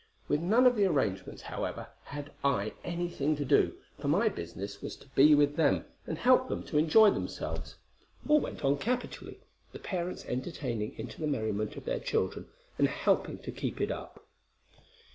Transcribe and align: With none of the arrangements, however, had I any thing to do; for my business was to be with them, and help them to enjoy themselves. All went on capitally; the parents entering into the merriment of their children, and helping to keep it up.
With 0.27 0.41
none 0.41 0.65
of 0.65 0.75
the 0.75 0.87
arrangements, 0.87 1.43
however, 1.43 1.89
had 2.05 2.31
I 2.43 2.73
any 2.83 3.07
thing 3.07 3.35
to 3.35 3.45
do; 3.45 3.75
for 3.99 4.07
my 4.07 4.29
business 4.29 4.81
was 4.81 4.95
to 4.95 5.07
be 5.09 5.35
with 5.35 5.57
them, 5.57 5.85
and 6.07 6.17
help 6.17 6.49
them 6.49 6.63
to 6.63 6.79
enjoy 6.79 7.11
themselves. 7.11 7.75
All 8.27 8.39
went 8.39 8.65
on 8.65 8.79
capitally; 8.79 9.41
the 9.73 9.77
parents 9.77 10.25
entering 10.27 10.97
into 10.97 11.21
the 11.21 11.27
merriment 11.27 11.75
of 11.75 11.85
their 11.85 11.99
children, 11.99 12.47
and 12.79 12.87
helping 12.87 13.37
to 13.43 13.51
keep 13.51 13.79
it 13.79 13.91
up. 13.91 14.25